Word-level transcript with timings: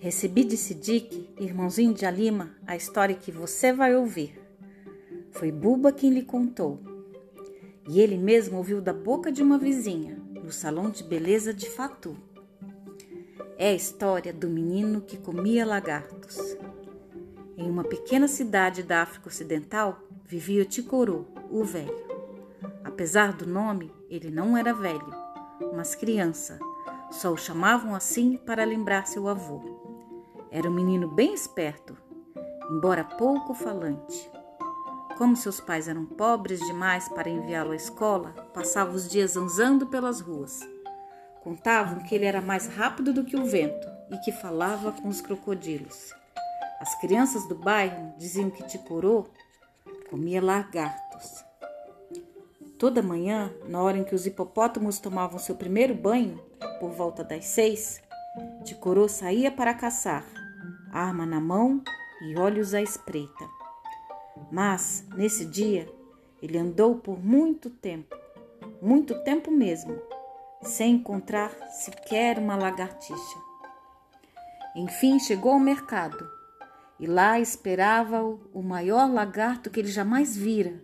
Recebi 0.00 0.44
de 0.44 0.56
Sidique, 0.56 1.28
irmãozinho 1.40 1.92
de 1.92 2.06
Alima, 2.06 2.54
a 2.64 2.76
história 2.76 3.16
que 3.16 3.32
você 3.32 3.72
vai 3.72 3.96
ouvir. 3.96 4.40
Foi 5.32 5.50
Buba 5.50 5.90
quem 5.90 6.10
lhe 6.10 6.22
contou. 6.22 6.80
E 7.88 8.00
ele 8.00 8.16
mesmo 8.16 8.58
ouviu 8.58 8.80
da 8.80 8.92
boca 8.92 9.32
de 9.32 9.42
uma 9.42 9.58
vizinha, 9.58 10.16
no 10.40 10.52
salão 10.52 10.88
de 10.88 11.02
beleza 11.02 11.52
de 11.52 11.68
Fatu. 11.68 12.16
É 13.56 13.70
a 13.70 13.74
história 13.74 14.32
do 14.32 14.48
menino 14.48 15.00
que 15.00 15.16
comia 15.16 15.66
lagartos. 15.66 16.56
Em 17.56 17.68
uma 17.68 17.82
pequena 17.82 18.28
cidade 18.28 18.84
da 18.84 19.02
África 19.02 19.26
Ocidental 19.26 20.00
vivia 20.24 20.64
Ticorô, 20.64 21.24
o 21.50 21.64
velho. 21.64 22.06
Apesar 22.84 23.32
do 23.32 23.48
nome, 23.48 23.90
ele 24.08 24.30
não 24.30 24.56
era 24.56 24.72
velho, 24.72 25.12
mas 25.74 25.96
criança. 25.96 26.60
Só 27.10 27.32
o 27.32 27.36
chamavam 27.36 27.96
assim 27.96 28.36
para 28.36 28.62
lembrar 28.62 29.08
seu 29.08 29.26
avô. 29.26 29.87
Era 30.50 30.68
um 30.68 30.72
menino 30.72 31.08
bem 31.08 31.34
esperto, 31.34 31.96
embora 32.70 33.04
pouco 33.04 33.52
falante. 33.52 34.30
Como 35.18 35.36
seus 35.36 35.60
pais 35.60 35.88
eram 35.88 36.06
pobres 36.06 36.60
demais 36.60 37.08
para 37.08 37.28
enviá-lo 37.28 37.72
à 37.72 37.76
escola, 37.76 38.30
passava 38.54 38.92
os 38.92 39.08
dias 39.08 39.32
zanzando 39.32 39.86
pelas 39.88 40.20
ruas. 40.20 40.60
Contavam 41.42 42.00
que 42.00 42.14
ele 42.14 42.24
era 42.24 42.40
mais 42.40 42.66
rápido 42.68 43.12
do 43.12 43.24
que 43.24 43.36
o 43.36 43.44
vento 43.44 43.88
e 44.10 44.18
que 44.18 44.32
falava 44.32 44.92
com 44.92 45.08
os 45.08 45.20
crocodilos. 45.20 46.14
As 46.80 46.94
crianças 47.00 47.46
do 47.46 47.54
bairro 47.54 48.14
diziam 48.16 48.48
que 48.48 48.62
Ticorô 48.62 49.26
comia 50.08 50.42
lagartos. 50.42 51.44
Toda 52.78 53.02
manhã, 53.02 53.52
na 53.66 53.82
hora 53.82 53.98
em 53.98 54.04
que 54.04 54.14
os 54.14 54.24
hipopótamos 54.24 55.00
tomavam 55.00 55.38
seu 55.38 55.56
primeiro 55.56 55.94
banho, 55.94 56.40
por 56.78 56.92
volta 56.92 57.24
das 57.24 57.44
seis, 57.46 58.00
Ticorô 58.64 59.08
saía 59.08 59.50
para 59.50 59.74
caçar, 59.74 60.24
arma 60.92 61.26
na 61.26 61.40
mão 61.40 61.82
e 62.22 62.36
olhos 62.38 62.74
à 62.74 62.82
espreita. 62.82 63.48
Mas, 64.50 65.06
nesse 65.16 65.44
dia, 65.44 65.88
ele 66.42 66.58
andou 66.58 66.96
por 66.96 67.22
muito 67.22 67.70
tempo, 67.70 68.16
muito 68.80 69.22
tempo 69.24 69.50
mesmo, 69.50 70.00
sem 70.62 70.94
encontrar 70.94 71.50
sequer 71.70 72.38
uma 72.38 72.56
lagartixa. 72.56 73.38
Enfim, 74.76 75.18
chegou 75.18 75.52
ao 75.52 75.60
mercado 75.60 76.28
e 77.00 77.06
lá 77.06 77.38
esperava-o 77.38 78.40
o 78.52 78.62
maior 78.62 79.10
lagarto 79.10 79.70
que 79.70 79.80
ele 79.80 79.88
jamais 79.88 80.36
vira. 80.36 80.80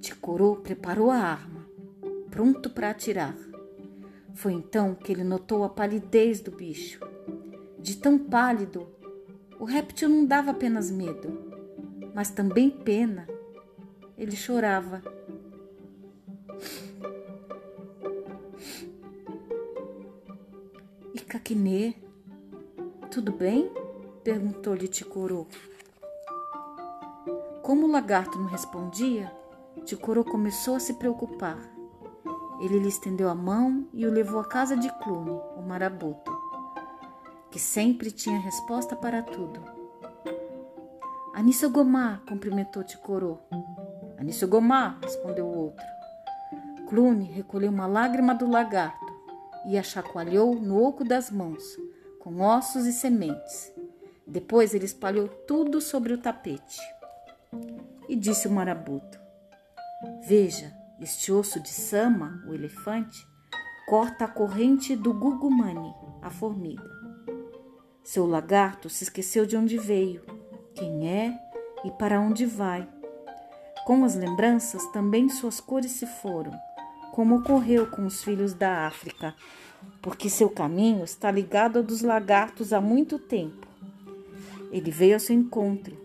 Ticorô 0.00 0.56
preparou 0.56 1.10
a 1.10 1.18
arma, 1.18 1.66
pronto 2.30 2.70
para 2.70 2.90
atirar. 2.90 3.36
Foi 4.34 4.52
então 4.52 4.94
que 4.94 5.12
ele 5.12 5.24
notou 5.24 5.64
a 5.64 5.68
palidez 5.68 6.40
do 6.40 6.50
bicho. 6.50 7.09
De 7.80 7.96
tão 7.96 8.18
pálido, 8.18 8.86
o 9.58 9.64
réptil 9.64 10.08
não 10.08 10.26
dava 10.26 10.50
apenas 10.50 10.90
medo, 10.90 11.52
mas 12.14 12.30
também 12.30 12.70
pena. 12.70 13.26
Ele 14.16 14.36
chorava. 14.36 15.02
E 21.14 21.20
Caquinê, 21.20 21.94
tudo 23.10 23.32
bem? 23.32 23.70
perguntou-lhe 24.22 24.86
Ticoro. 24.86 25.46
Como 27.62 27.86
o 27.86 27.90
lagarto 27.90 28.38
não 28.38 28.46
respondia, 28.46 29.32
Ticoro 29.84 30.22
começou 30.22 30.76
a 30.76 30.80
se 30.80 30.94
preocupar. 30.94 31.58
Ele 32.60 32.78
lhe 32.78 32.88
estendeu 32.88 33.30
a 33.30 33.34
mão 33.34 33.88
e 33.94 34.06
o 34.06 34.12
levou 34.12 34.38
à 34.38 34.44
casa 34.44 34.76
de 34.76 34.92
Clune, 34.98 35.40
o 35.56 35.62
marabuto, 35.62 36.29
que 37.50 37.58
sempre 37.58 38.10
tinha 38.10 38.38
resposta 38.40 38.94
para 38.94 39.22
tudo. 39.22 39.60
Anissogomá, 41.34 42.20
cumprimentou 42.28 42.84
Ticoro. 42.84 43.38
Anissogomá, 44.18 44.98
respondeu 45.02 45.46
o 45.46 45.58
outro. 45.58 45.84
Clune 46.88 47.24
recolheu 47.24 47.70
uma 47.70 47.86
lágrima 47.86 48.34
do 48.34 48.50
lagarto 48.50 49.06
e 49.66 49.78
a 49.78 49.82
chacoalhou 49.82 50.54
no 50.54 50.82
oco 50.82 51.04
das 51.04 51.30
mãos, 51.30 51.62
com 52.18 52.40
ossos 52.40 52.86
e 52.86 52.92
sementes. 52.92 53.72
Depois 54.26 54.74
ele 54.74 54.84
espalhou 54.84 55.28
tudo 55.28 55.80
sobre 55.80 56.12
o 56.12 56.18
tapete. 56.18 56.80
E 58.08 58.16
disse 58.16 58.46
o 58.46 58.50
marabuto: 58.50 59.18
Veja, 60.26 60.72
este 61.00 61.32
osso 61.32 61.60
de 61.60 61.70
Sama, 61.70 62.44
o 62.46 62.54
elefante, 62.54 63.26
corta 63.88 64.24
a 64.24 64.28
corrente 64.28 64.94
do 64.94 65.14
Gugumani, 65.14 65.94
a 66.22 66.30
formiga. 66.30 66.99
Seu 68.12 68.26
lagarto 68.26 68.88
se 68.88 69.04
esqueceu 69.04 69.46
de 69.46 69.56
onde 69.56 69.78
veio, 69.78 70.22
quem 70.74 71.08
é 71.08 71.38
e 71.84 71.90
para 71.92 72.20
onde 72.20 72.44
vai. 72.44 72.88
Com 73.86 74.04
as 74.04 74.14
lembranças, 74.14 74.84
também 74.88 75.28
suas 75.28 75.60
cores 75.60 75.92
se 75.92 76.06
foram, 76.06 76.52
como 77.12 77.36
ocorreu 77.36 77.86
com 77.86 78.04
os 78.04 78.24
filhos 78.24 78.52
da 78.52 78.86
África, 78.86 79.34
porque 80.02 80.28
seu 80.28 80.50
caminho 80.50 81.04
está 81.04 81.30
ligado 81.30 81.76
ao 81.76 81.82
dos 81.82 82.02
lagartos 82.02 82.72
há 82.72 82.80
muito 82.80 83.18
tempo 83.18 83.70
ele 84.72 84.90
veio 84.90 85.14
ao 85.14 85.20
seu 85.20 85.34
encontro. 85.34 85.96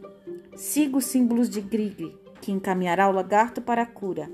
Siga 0.56 0.98
os 0.98 1.06
símbolos 1.06 1.50
de 1.50 1.62
Grigri, 1.62 2.16
que 2.42 2.52
encaminhará 2.52 3.08
o 3.08 3.12
lagarto 3.12 3.62
para 3.62 3.84
a 3.84 3.86
cura. 3.86 4.30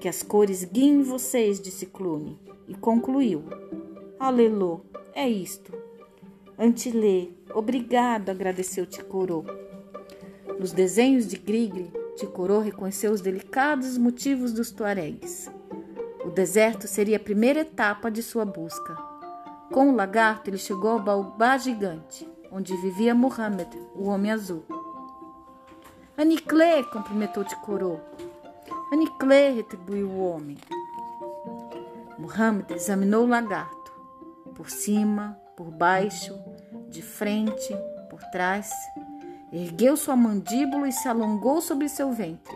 Que 0.00 0.08
as 0.08 0.22
cores 0.22 0.64
guiem 0.64 1.02
vocês, 1.02 1.60
disse 1.60 1.86
Clune, 1.86 2.38
e 2.66 2.74
concluiu. 2.74 3.44
Alelô, 4.18 4.80
é 5.14 5.28
isto. 5.28 5.79
Antilê, 6.60 7.30
obrigado, 7.54 8.28
agradeceu 8.28 8.84
Ticorô. 8.84 9.44
Nos 10.58 10.72
desenhos 10.72 11.26
de 11.26 11.38
Grigri, 11.38 11.90
Ticorô 12.16 12.60
reconheceu 12.60 13.12
os 13.12 13.22
delicados 13.22 13.96
motivos 13.96 14.52
dos 14.52 14.70
tuaregues. 14.70 15.50
O 16.22 16.28
deserto 16.28 16.86
seria 16.86 17.16
a 17.16 17.20
primeira 17.20 17.60
etapa 17.60 18.10
de 18.10 18.22
sua 18.22 18.44
busca. 18.44 18.94
Com 19.72 19.90
o 19.90 19.96
lagarto, 19.96 20.50
ele 20.50 20.58
chegou 20.58 20.90
ao 20.90 21.02
baobá 21.02 21.56
gigante 21.56 22.28
onde 22.50 22.76
vivia 22.76 23.14
Mohammed, 23.14 23.70
o 23.94 24.06
homem 24.08 24.30
azul. 24.30 24.64
Anicle, 26.16 26.84
cumprimentou 26.92 27.44
Ticorô. 27.44 28.00
Anicle, 28.92 29.54
retribuiu 29.54 30.08
o 30.08 30.24
homem. 30.24 30.58
Mohammed 32.18 32.74
examinou 32.74 33.24
o 33.24 33.28
lagarto, 33.28 33.92
por 34.54 34.68
cima, 34.68 35.38
por 35.56 35.70
baixo, 35.70 36.34
de 36.90 37.02
frente, 37.02 37.74
por 38.08 38.20
trás. 38.24 38.70
Ergueu 39.52 39.96
sua 39.96 40.16
mandíbula 40.16 40.88
e 40.88 40.92
se 40.92 41.08
alongou 41.08 41.60
sobre 41.60 41.88
seu 41.88 42.12
ventre. 42.12 42.54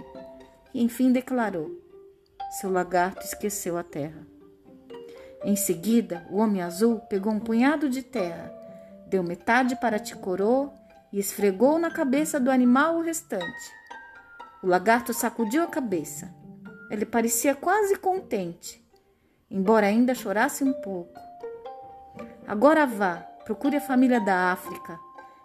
E 0.72 0.82
enfim 0.82 1.12
declarou: 1.12 1.70
Seu 2.60 2.70
lagarto 2.70 3.24
esqueceu 3.24 3.78
a 3.78 3.82
terra. 3.82 4.26
Em 5.42 5.56
seguida, 5.56 6.26
o 6.30 6.38
homem 6.38 6.62
azul 6.62 7.00
pegou 7.00 7.32
um 7.32 7.40
punhado 7.40 7.88
de 7.88 8.02
terra 8.02 8.64
deu 9.14 9.22
metade 9.22 9.76
para 9.76 10.00
Ticorô 10.00 10.70
e 11.12 11.20
esfregou 11.20 11.78
na 11.78 11.88
cabeça 11.88 12.40
do 12.40 12.50
animal 12.50 12.96
o 12.96 13.00
restante. 13.00 13.72
O 14.60 14.66
lagarto 14.66 15.14
sacudiu 15.14 15.62
a 15.62 15.68
cabeça. 15.68 16.34
Ele 16.90 17.06
parecia 17.06 17.54
quase 17.54 17.96
contente, 17.96 18.84
embora 19.48 19.86
ainda 19.86 20.16
chorasse 20.16 20.64
um 20.64 20.72
pouco. 20.72 21.16
Agora 22.44 22.84
vá, 22.86 23.24
procure 23.44 23.76
a 23.76 23.80
família 23.80 24.20
da 24.20 24.52
África, 24.52 24.98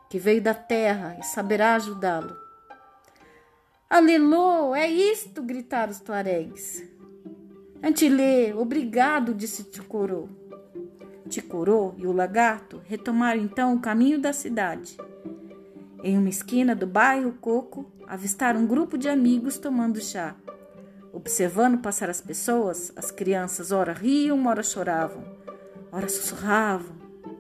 que 0.10 0.18
veio 0.18 0.42
da 0.42 0.54
terra 0.54 1.18
e 1.20 1.24
saberá 1.24 1.76
ajudá-lo. 1.76 2.36
Alelô, 3.90 4.74
é 4.74 4.88
isto! 4.88 5.42
gritaram 5.42 5.92
os 5.92 6.00
tuaregues. 6.00 6.84
Antilê, 7.84 8.54
obrigado, 8.54 9.34
disse 9.34 9.64
Ticorô. 9.64 10.30
Ticurô 11.28 11.94
e 11.98 12.08
o 12.08 12.12
lagarto 12.12 12.82
retomaram 12.86 13.42
então 13.42 13.74
o 13.74 13.80
caminho 13.80 14.20
da 14.20 14.34
cidade. 14.34 14.98
Em 16.04 16.18
uma 16.18 16.30
esquina 16.30 16.76
do 16.76 16.88
bairro 16.88 17.34
Coco, 17.42 17.92
avistaram 18.08 18.62
um 18.62 18.68
grupo 18.68 18.98
de 18.98 19.10
amigos 19.10 19.58
tomando 19.58 20.02
chá. 20.02 20.36
Observando 21.12 21.82
passar 21.82 22.10
as 22.10 22.22
pessoas, 22.22 22.94
as 22.96 23.12
crianças 23.12 23.72
ora 23.72 23.92
riam, 23.92 24.46
ora 24.46 24.64
choravam, 24.64 25.24
ora 25.92 26.08
sussurravam, 26.08 26.96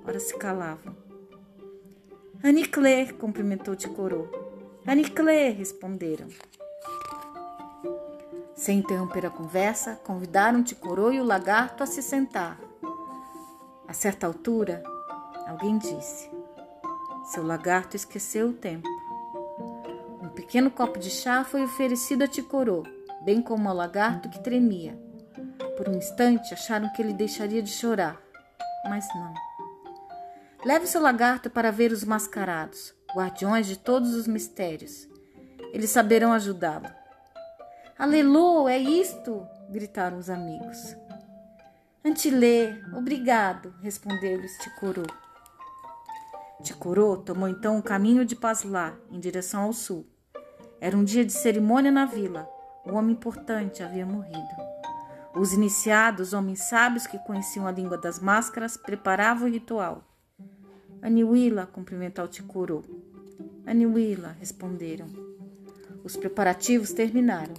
ora 0.09 0.19
se 0.19 0.35
calavam. 0.38 0.95
Aniclé, 2.44 3.13
cumprimentou 3.13 3.75
Ticorô. 3.75 4.27
Aniclé, 4.85 5.50
responderam. 5.50 6.27
Sem 8.56 8.79
interromper 8.79 9.27
a 9.27 9.29
conversa, 9.29 9.95
convidaram 10.03 10.63
Ticorô 10.63 11.11
e 11.11 11.21
o 11.21 11.23
lagarto 11.23 11.83
a 11.83 11.85
se 11.85 12.01
sentar. 12.01 12.59
A 13.88 13.94
certa 13.94 14.25
altura, 14.25 14.83
alguém 15.47 15.77
disse: 15.77 16.29
Seu 17.31 17.45
lagarto 17.45 17.95
esqueceu 17.95 18.50
o 18.50 18.53
tempo. 18.53 18.89
Um 20.23 20.29
pequeno 20.29 20.71
copo 20.71 20.97
de 20.97 21.11
chá 21.11 21.44
foi 21.44 21.63
oferecido 21.63 22.23
a 22.23 22.27
Ticorô, 22.27 22.83
bem 23.23 23.44
como 23.44 23.69
ao 23.69 23.75
lagarto 23.75 24.27
que 24.27 24.44
tremia. 24.44 25.00
Por 25.77 25.88
um 25.88 25.94
instante 25.94 26.51
acharam 26.51 26.91
que 26.94 27.01
ele 27.01 27.13
deixaria 27.13 27.61
de 27.61 27.69
chorar, 27.69 28.19
mas 28.85 29.07
não. 29.13 29.49
Leve 30.65 30.88
seu 30.88 31.01
lagarto 31.01 31.50
para 31.50 31.71
ver 31.71 31.91
os 31.94 32.03
mascarados, 32.03 32.94
guardiões 33.15 33.65
de 33.65 33.77
todos 33.77 34.13
os 34.13 34.27
mistérios. 34.27 35.07
Eles 35.71 35.89
saberão 35.89 36.33
ajudá-lo. 36.33 36.89
Alelô, 37.97 38.67
é 38.67 38.77
isto! 38.77 39.47
gritaram 39.69 40.17
os 40.17 40.29
amigos. 40.29 40.95
Antilê, 42.03 42.73
obrigado, 42.94 43.73
respondeu-lhes 43.81 44.57
Ticurô. 44.57 45.03
Ticurô 46.61 47.17
tomou 47.17 47.47
então 47.47 47.77
o 47.77 47.83
caminho 47.83 48.25
de 48.25 48.35
Paslá, 48.35 48.97
em 49.09 49.19
direção 49.19 49.63
ao 49.63 49.73
sul. 49.73 50.06
Era 50.81 50.97
um 50.97 51.06
dia 51.06 51.23
de 51.23 51.31
cerimônia 51.31 51.91
na 51.91 52.06
vila. 52.06 52.50
Um 52.85 52.95
homem 52.95 53.11
importante 53.11 53.81
havia 53.81 54.06
morrido. 54.06 54.69
Os 55.35 55.53
iniciados, 55.53 56.33
homens 56.33 56.63
sábios 56.63 57.07
que 57.07 57.19
conheciam 57.19 57.65
a 57.65 57.71
língua 57.71 57.97
das 57.97 58.19
máscaras, 58.19 58.75
preparavam 58.75 59.47
o 59.47 59.51
ritual. 59.51 60.08
Aniwila 61.01 61.66
cumprimentou 61.66 62.28
Ticurô. 62.28 62.84
Aniwila, 63.66 64.36
responderam. 64.40 65.07
Os 66.04 66.18
preparativos 66.18 66.92
terminaram. 66.92 67.54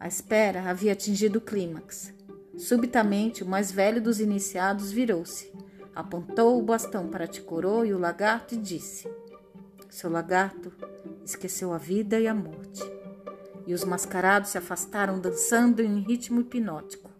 A 0.00 0.08
espera 0.08 0.62
havia 0.62 0.92
atingido 0.92 1.38
o 1.38 1.42
clímax. 1.42 2.12
Subitamente, 2.56 3.42
o 3.42 3.46
mais 3.46 3.70
velho 3.70 4.00
dos 4.00 4.20
iniciados 4.20 4.92
virou-se, 4.92 5.52
apontou 5.94 6.58
o 6.58 6.62
bastão 6.62 7.08
para 7.08 7.26
Ticorô 7.26 7.84
e 7.84 7.92
o 7.92 7.98
lagarto 7.98 8.54
e 8.54 8.58
disse: 8.58 9.08
Seu 9.90 10.08
lagarto 10.08 10.72
esqueceu 11.24 11.72
a 11.72 11.78
vida 11.78 12.18
e 12.18 12.26
a 12.26 12.34
morte. 12.34 12.82
E 13.66 13.74
os 13.74 13.84
mascarados 13.84 14.50
se 14.50 14.58
afastaram 14.58 15.18
dançando 15.18 15.82
em 15.82 16.00
ritmo 16.00 16.40
hipnótico. 16.40 17.10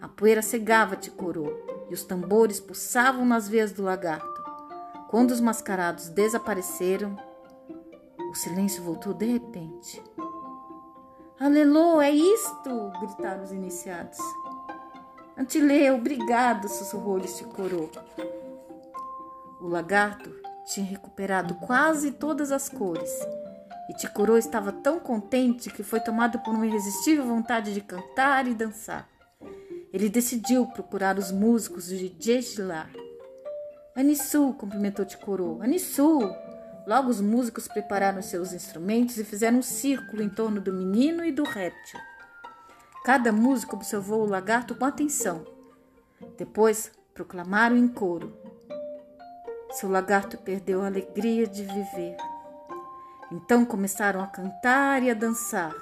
A 0.00 0.08
poeira 0.08 0.40
cegava 0.40 0.96
Ticorô 0.96 1.52
e 1.90 1.94
os 1.94 2.04
tambores 2.04 2.60
pulsavam 2.60 3.26
nas 3.26 3.48
veias 3.48 3.72
do 3.72 3.82
lagarto. 3.82 4.39
Quando 5.10 5.32
os 5.32 5.40
mascarados 5.40 6.08
desapareceram, 6.08 7.16
o 8.30 8.34
silêncio 8.36 8.80
voltou 8.84 9.12
de 9.12 9.26
repente. 9.26 10.00
Alelô, 11.40 12.00
é 12.00 12.12
isto! 12.12 12.92
gritaram 13.00 13.42
os 13.42 13.50
iniciados. 13.50 14.18
Antileu, 15.36 15.96
obrigado, 15.96 16.68
sussurrou-lhe 16.68 17.26
Ticorô. 17.26 17.90
O 19.60 19.66
lagarto 19.66 20.30
tinha 20.66 20.86
recuperado 20.86 21.56
quase 21.56 22.12
todas 22.12 22.52
as 22.52 22.68
cores 22.68 23.10
e 23.90 23.94
Ticorô 23.94 24.36
estava 24.36 24.70
tão 24.70 25.00
contente 25.00 25.70
que 25.70 25.82
foi 25.82 25.98
tomado 25.98 26.38
por 26.38 26.54
uma 26.54 26.64
irresistível 26.64 27.26
vontade 27.26 27.74
de 27.74 27.80
cantar 27.80 28.46
e 28.46 28.54
dançar. 28.54 29.08
Ele 29.92 30.08
decidiu 30.08 30.66
procurar 30.66 31.18
os 31.18 31.32
músicos 31.32 31.88
de 31.88 32.14
Jejilar. 32.16 32.88
Anissu, 34.00 34.54
cumprimentou 34.54 35.04
Ticorô. 35.04 35.60
Anissu! 35.60 36.34
Logo 36.86 37.10
os 37.10 37.20
músicos 37.20 37.68
prepararam 37.68 38.22
seus 38.22 38.54
instrumentos 38.54 39.18
e 39.18 39.24
fizeram 39.24 39.58
um 39.58 39.62
círculo 39.62 40.22
em 40.22 40.28
torno 40.30 40.58
do 40.58 40.72
menino 40.72 41.22
e 41.22 41.30
do 41.30 41.44
réptil. 41.44 42.00
Cada 43.04 43.30
músico 43.30 43.76
observou 43.76 44.22
o 44.22 44.28
lagarto 44.28 44.74
com 44.74 44.86
atenção. 44.86 45.44
Depois 46.38 46.90
proclamaram 47.12 47.76
em 47.76 47.86
coro: 47.86 48.34
Seu 49.72 49.90
lagarto 49.90 50.38
perdeu 50.38 50.80
a 50.82 50.86
alegria 50.86 51.46
de 51.46 51.62
viver. 51.62 52.16
Então 53.30 53.66
começaram 53.66 54.22
a 54.22 54.26
cantar 54.26 55.02
e 55.02 55.10
a 55.10 55.14
dançar. 55.14 55.74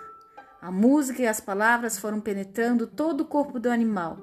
A 0.61 0.73
música 0.73 1.23
e 1.23 1.26
as 1.29 1.41
palavras 1.41 1.97
foram 2.00 2.20
penetrando 2.20 2.85
todo 2.85 3.20
o 3.20 3.26
corpo 3.26 3.61
do 3.61 3.70
animal. 3.70 4.19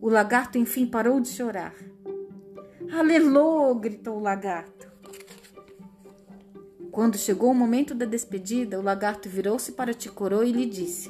O 0.00 0.08
lagarto 0.08 0.56
enfim 0.56 0.86
parou 0.86 1.20
de 1.20 1.28
chorar. 1.28 1.74
Alelô! 2.92 3.74
gritou 3.74 4.16
o 4.16 4.20
lagarto. 4.20 4.90
Quando 6.90 7.18
chegou 7.18 7.50
o 7.50 7.54
momento 7.54 7.94
da 7.94 8.06
despedida, 8.06 8.78
o 8.78 8.82
lagarto 8.82 9.28
virou-se 9.28 9.72
para 9.72 9.92
Ticorô 9.92 10.42
e 10.42 10.52
lhe 10.52 10.66
disse: 10.66 11.08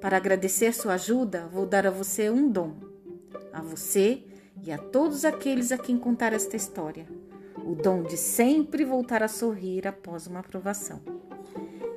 Para 0.00 0.16
agradecer 0.16 0.72
sua 0.72 0.94
ajuda, 0.94 1.48
vou 1.52 1.66
dar 1.66 1.86
a 1.86 1.90
você 1.90 2.28
um 2.28 2.50
dom. 2.50 2.74
A 3.52 3.60
você 3.60 4.24
e 4.62 4.72
a 4.72 4.78
todos 4.78 5.24
aqueles 5.24 5.70
a 5.70 5.78
quem 5.78 5.98
contar 5.98 6.32
esta 6.32 6.56
história. 6.56 7.06
O 7.64 7.74
dom 7.74 8.02
de 8.02 8.16
sempre 8.16 8.84
voltar 8.84 9.22
a 9.22 9.28
sorrir 9.28 9.86
após 9.86 10.26
uma 10.26 10.40
aprovação. 10.40 11.00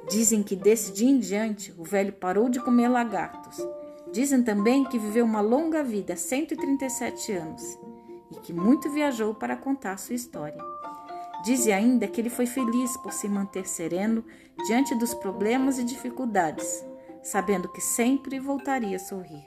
Dizem 0.09 0.43
que 0.43 0.55
desse 0.55 0.91
dia 0.91 1.09
em 1.09 1.17
diante 1.17 1.73
o 1.77 1.83
velho 1.83 2.13
parou 2.13 2.47
de 2.47 2.59
comer 2.59 2.89
lagartos. 2.89 3.57
Dizem 4.11 4.43
também 4.43 4.83
que 4.83 4.99
viveu 4.99 5.25
uma 5.25 5.41
longa 5.41 5.83
vida, 5.83 6.15
137 6.15 7.31
anos, 7.31 7.77
e 8.31 8.35
que 8.35 8.53
muito 8.53 8.89
viajou 8.89 9.33
para 9.33 9.55
contar 9.55 9.97
sua 9.97 10.15
história. 10.15 10.61
Diz 11.43 11.67
ainda 11.67 12.07
que 12.07 12.19
ele 12.19 12.29
foi 12.29 12.45
feliz 12.45 12.97
por 12.97 13.13
se 13.13 13.29
manter 13.29 13.67
sereno 13.67 14.25
diante 14.65 14.95
dos 14.95 15.13
problemas 15.13 15.77
e 15.77 15.83
dificuldades, 15.83 16.83
sabendo 17.21 17.71
que 17.71 17.81
sempre 17.81 18.39
voltaria 18.39 18.97
a 18.97 18.99
sorrir. 18.99 19.45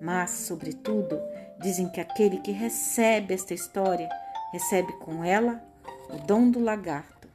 Mas, 0.00 0.30
sobretudo, 0.30 1.20
dizem 1.60 1.88
que 1.90 2.00
aquele 2.00 2.38
que 2.38 2.52
recebe 2.52 3.34
esta 3.34 3.52
história 3.52 4.08
recebe 4.52 4.92
com 4.94 5.22
ela 5.22 5.62
o 6.08 6.26
dom 6.26 6.50
do 6.50 6.60
lagarto. 6.60 7.28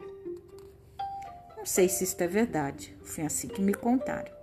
Não 1.58 1.66
sei 1.66 1.88
se 1.88 2.04
isto 2.04 2.22
é 2.22 2.28
verdade, 2.28 2.98
foi 3.04 3.26
assim 3.26 3.48
que 3.48 3.62
me 3.62 3.74
contaram. 3.74 4.41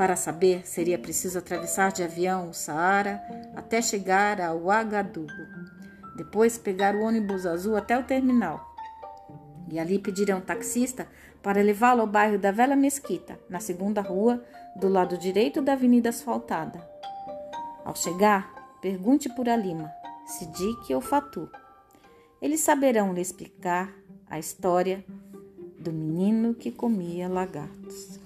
Para 0.00 0.16
saber, 0.16 0.66
seria 0.66 0.98
preciso 0.98 1.38
atravessar 1.38 1.92
de 1.92 2.02
avião 2.02 2.48
o 2.48 2.54
Saara 2.54 3.22
até 3.54 3.82
chegar 3.82 4.40
a 4.40 4.50
Ouagadougou 4.50 5.28
depois 6.16 6.56
pegar 6.56 6.94
o 6.94 7.02
ônibus 7.02 7.44
azul 7.44 7.76
até 7.76 7.98
o 7.98 8.02
terminal. 8.02 8.74
E 9.70 9.78
ali 9.78 9.98
pedir 9.98 10.32
a 10.32 10.36
um 10.36 10.40
taxista 10.40 11.06
para 11.42 11.60
levá-lo 11.60 12.00
ao 12.00 12.06
bairro 12.06 12.38
da 12.38 12.50
Velha 12.50 12.74
Mesquita, 12.74 13.38
na 13.46 13.60
segunda 13.60 14.00
rua, 14.00 14.42
do 14.74 14.88
lado 14.88 15.18
direito 15.18 15.60
da 15.60 15.74
avenida 15.74 16.08
asfaltada. 16.08 16.80
Ao 17.84 17.94
chegar, 17.94 18.78
pergunte 18.80 19.28
por 19.28 19.50
Alima, 19.50 19.92
Sidique 20.24 20.94
ou 20.94 21.02
Fatu. 21.02 21.46
Eles 22.40 22.60
saberão 22.60 23.12
lhe 23.12 23.20
explicar 23.20 23.92
a 24.30 24.38
história 24.38 25.04
do 25.78 25.92
menino 25.92 26.54
que 26.54 26.70
comia 26.70 27.28
lagartos. 27.28 28.19